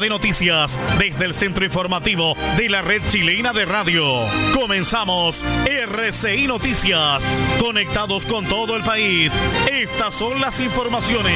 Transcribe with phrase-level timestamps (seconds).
[0.00, 4.26] De noticias desde el centro informativo de la red chilena de radio.
[4.52, 7.42] Comenzamos RCI Noticias.
[7.60, 9.40] Conectados con todo el país.
[9.70, 11.34] Estas son las informaciones.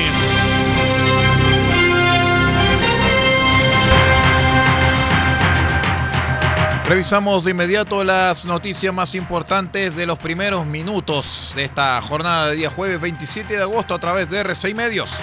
[6.88, 12.56] Revisamos de inmediato las noticias más importantes de los primeros minutos de esta jornada de
[12.56, 15.18] día jueves 27 de agosto a través de RCI Medios.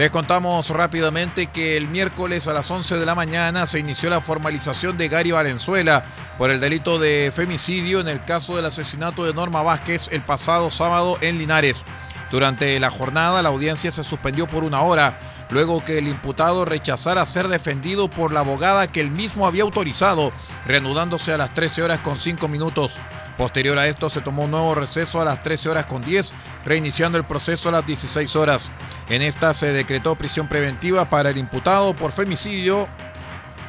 [0.00, 4.22] Les contamos rápidamente que el miércoles a las 11 de la mañana se inició la
[4.22, 6.04] formalización de Gary Valenzuela
[6.38, 10.70] por el delito de femicidio en el caso del asesinato de Norma Vázquez el pasado
[10.70, 11.84] sábado en Linares.
[12.30, 15.18] Durante la jornada la audiencia se suspendió por una hora,
[15.50, 20.32] luego que el imputado rechazara ser defendido por la abogada que él mismo había autorizado,
[20.66, 23.00] reanudándose a las 13 horas con 5 minutos.
[23.36, 26.34] Posterior a esto se tomó un nuevo receso a las 13 horas con 10,
[26.64, 28.70] reiniciando el proceso a las 16 horas.
[29.08, 32.88] En esta se decretó prisión preventiva para el imputado por femicidio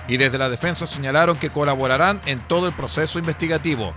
[0.08, 3.96] y desde la defensa señalaron que colaborarán en todo el proceso investigativo.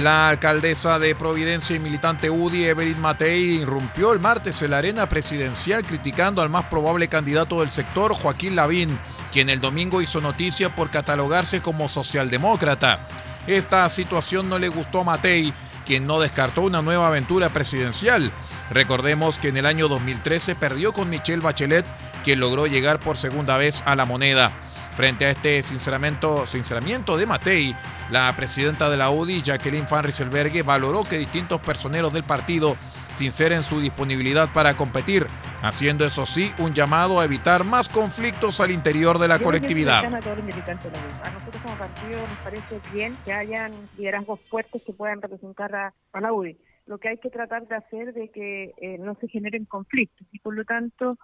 [0.00, 5.06] La alcaldesa de Providencia y militante UDI, Evelyn Matei, irrumpió el martes en la arena
[5.10, 8.98] presidencial criticando al más probable candidato del sector, Joaquín Lavín,
[9.30, 13.06] quien el domingo hizo noticia por catalogarse como socialdemócrata.
[13.46, 15.52] Esta situación no le gustó a Matei,
[15.84, 18.32] quien no descartó una nueva aventura presidencial.
[18.70, 21.84] Recordemos que en el año 2013 perdió con Michelle Bachelet,
[22.24, 24.69] quien logró llegar por segunda vez a la moneda.
[24.92, 27.76] Frente a este sinceramiento, sinceramiento de Matei,
[28.10, 32.76] la presidenta de la UDI, Jacqueline Van Rieselberghe, valoró que distintos personeros del partido
[33.14, 35.26] sinceren su disponibilidad para competir,
[35.62, 40.02] haciendo eso sí un llamado a evitar más conflictos al interior de la Yo colectividad.
[40.02, 41.26] todos los.
[41.26, 45.94] A nosotros como partido nos parece bien que hayan liderazgos fuertes que puedan representar a,
[46.12, 46.56] a la UDI.
[46.90, 50.40] Lo que hay que tratar de hacer de que eh, no se generen conflictos y
[50.40, 51.16] por lo tanto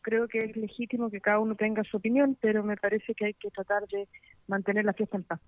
[0.00, 3.34] creo que es legítimo que cada uno tenga su opinión, pero me parece que hay
[3.34, 4.06] que tratar de
[4.46, 5.40] mantener la fiesta en paz.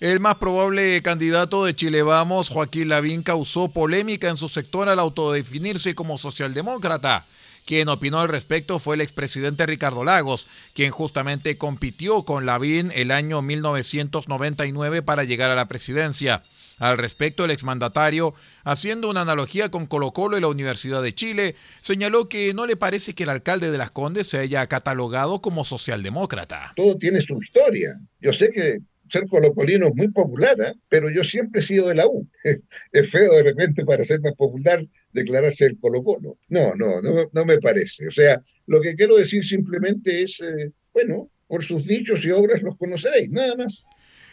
[0.00, 4.98] El más probable candidato de Chile Vamos, Joaquín Lavín, causó polémica en su sector al
[4.98, 7.24] autodefinirse como socialdemócrata.
[7.64, 13.10] Quien opinó al respecto fue el expresidente Ricardo Lagos, quien justamente compitió con Lavín el
[13.10, 16.42] año 1999 para llegar a la presidencia.
[16.78, 21.56] Al respecto, el exmandatario, haciendo una analogía con Colo Colo y la Universidad de Chile,
[21.80, 25.64] señaló que no le parece que el alcalde de Las Condes se haya catalogado como
[25.64, 26.72] socialdemócrata.
[26.76, 27.98] todo tiene su historia.
[28.20, 28.78] Yo sé que
[29.08, 30.74] ser colocolino es muy popular, ¿eh?
[30.88, 32.28] pero yo siempre he sido de la U.
[32.92, 36.38] Es feo de repente para ser más popular declararse el Colo-Colo.
[36.48, 38.08] No, no, no, no me parece.
[38.08, 42.62] O sea, lo que quiero decir simplemente es, eh, bueno, por sus dichos y obras
[42.62, 43.82] los conoceréis, nada más.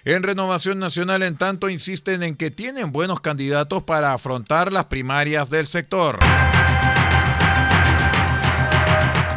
[0.03, 5.51] En Renovación Nacional, en tanto, insisten en que tienen buenos candidatos para afrontar las primarias
[5.51, 6.17] del sector.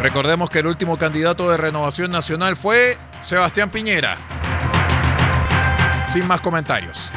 [0.01, 4.34] Recordemos que el último candidato de Renovación Nacional fue Sebastián Piñera.
[6.15, 7.11] Sin más comentarios.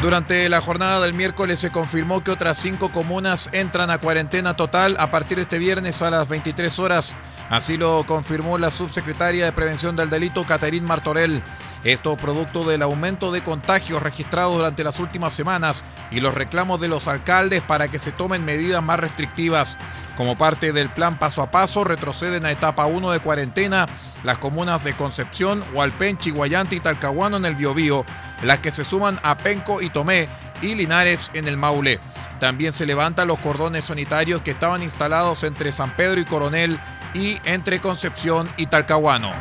[0.00, 4.94] Durante la jornada del miércoles se confirmó que otras cinco comunas entran a cuarentena total
[5.00, 7.16] a partir de este viernes a las 23 horas.
[7.50, 11.42] Así lo confirmó la subsecretaria de Prevención del Delito, Caterín Martorell.
[11.84, 16.88] Esto producto del aumento de contagios registrados durante las últimas semanas y los reclamos de
[16.88, 19.78] los alcaldes para que se tomen medidas más restrictivas.
[20.16, 23.86] Como parte del plan paso a paso, retroceden a etapa 1 de cuarentena
[24.24, 28.04] las comunas de Concepción, Hualpén, Chihuayante y Talcahuano en el Biobío,
[28.42, 30.28] las que se suman a Penco y Tomé
[30.60, 32.00] y Linares en el Maule.
[32.40, 36.80] También se levantan los cordones sanitarios que estaban instalados entre San Pedro y Coronel
[37.14, 39.32] y entre Concepción y Talcahuano.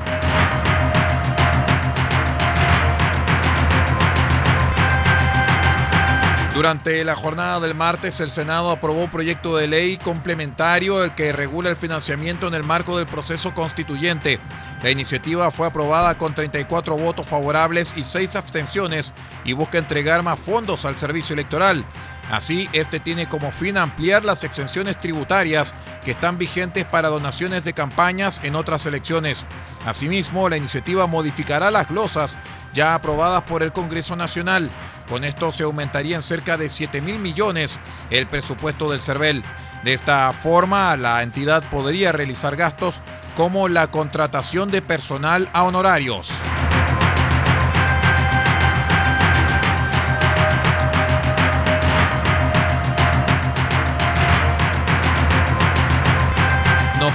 [6.58, 11.32] Durante la jornada del martes, el Senado aprobó un proyecto de ley complementario el que
[11.32, 14.40] regula el financiamiento en el marco del proceso constituyente.
[14.82, 19.14] La iniciativa fue aprobada con 34 votos favorables y 6 abstenciones
[19.46, 21.86] y busca entregar más fondos al servicio electoral.
[22.32, 27.74] Así, este tiene como fin ampliar las exenciones tributarias que están vigentes para donaciones de
[27.74, 29.46] campañas en otras elecciones.
[29.86, 32.36] Asimismo, la iniciativa modificará las glosas
[32.78, 34.70] ya aprobadas por el Congreso Nacional.
[35.10, 37.80] Con esto se aumentaría en cerca de 7 mil millones
[38.12, 39.44] el presupuesto del CERVEL.
[39.84, 43.02] De esta forma, la entidad podría realizar gastos
[43.36, 46.30] como la contratación de personal a honorarios.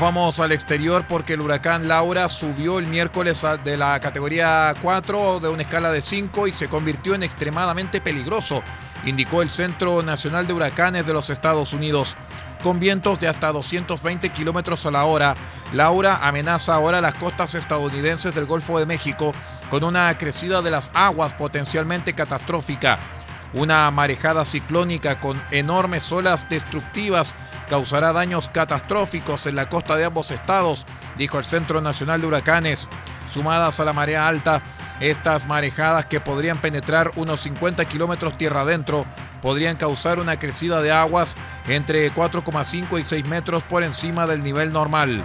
[0.02, 5.48] Vamos al exterior porque el huracán Laura subió el miércoles de la categoría 4 de
[5.48, 8.64] una escala de 5 y se convirtió en extremadamente peligroso,
[9.04, 12.16] indicó el Centro Nacional de Huracanes de los Estados Unidos.
[12.64, 15.36] Con vientos de hasta 220 kilómetros a la hora,
[15.72, 19.32] Laura amenaza ahora las costas estadounidenses del Golfo de México
[19.70, 22.98] con una crecida de las aguas potencialmente catastrófica.
[23.54, 27.34] Una marejada ciclónica con enormes olas destructivas
[27.68, 30.86] causará daños catastróficos en la costa de ambos estados,
[31.18, 32.88] dijo el Centro Nacional de Huracanes.
[33.26, 34.62] Sumadas a la marea alta,
[35.00, 39.04] estas marejadas que podrían penetrar unos 50 kilómetros tierra adentro
[39.42, 44.72] podrían causar una crecida de aguas entre 4,5 y 6 metros por encima del nivel
[44.72, 45.24] normal.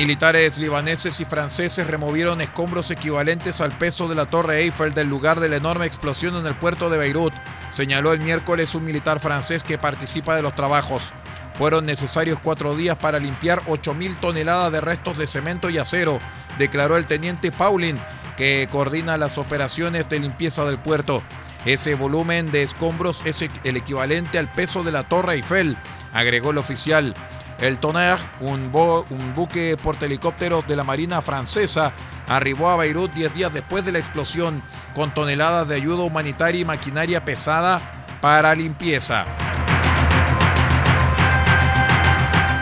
[0.00, 5.40] Militares libaneses y franceses removieron escombros equivalentes al peso de la Torre Eiffel del lugar
[5.40, 7.34] de la enorme explosión en el puerto de Beirut,
[7.68, 11.12] señaló el miércoles un militar francés que participa de los trabajos.
[11.52, 16.18] Fueron necesarios cuatro días para limpiar 8.000 toneladas de restos de cemento y acero,
[16.56, 18.00] declaró el teniente Paulin,
[18.38, 21.22] que coordina las operaciones de limpieza del puerto.
[21.66, 25.76] Ese volumen de escombros es el equivalente al peso de la Torre Eiffel,
[26.14, 27.14] agregó el oficial.
[27.60, 28.70] El Tonnerre, un,
[29.10, 31.92] un buque portahelicópteros de la Marina francesa,
[32.26, 34.62] arribó a Beirut 10 días después de la explosión
[34.94, 39.26] con toneladas de ayuda humanitaria y maquinaria pesada para limpieza.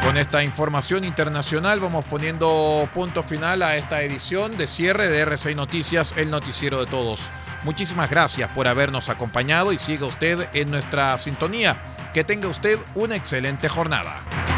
[0.03, 5.55] Con esta información internacional vamos poniendo punto final a esta edición de cierre de RCI
[5.55, 7.31] Noticias, el noticiero de todos.
[7.63, 11.83] Muchísimas gracias por habernos acompañado y siga usted en nuestra sintonía.
[12.15, 14.58] Que tenga usted una excelente jornada.